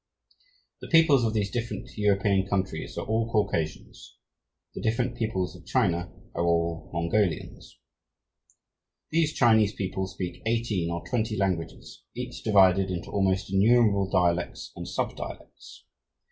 [0.79, 4.17] The peoples of these different European countries are all Caucasians;
[4.73, 7.77] the different peoples of China are all Mongolians.
[9.11, 14.87] These Chinese people speak eighteen or twenty "languages," each divided into almost innumerable dialects and
[14.87, 15.85] sub dialects.